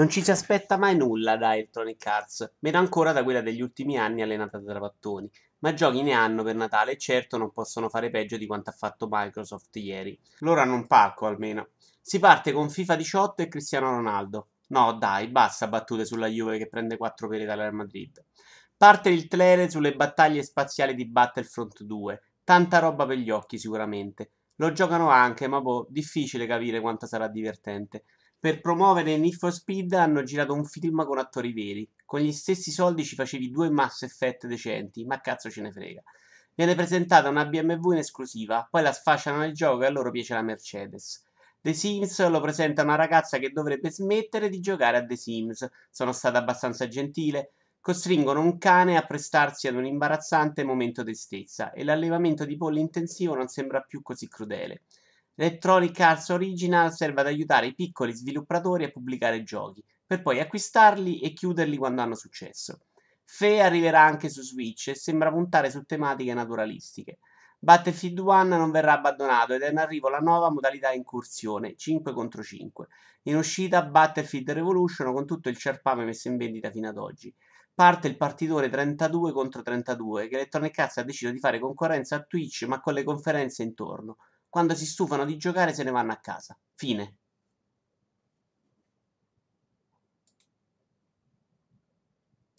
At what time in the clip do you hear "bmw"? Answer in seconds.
37.44-37.92